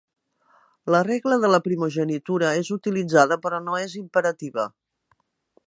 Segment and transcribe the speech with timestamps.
[0.95, 4.67] La regla de la primogenitura és utilitzada però no és imperativa.